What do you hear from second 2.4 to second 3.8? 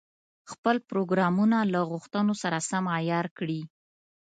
سره سم عیار کړي.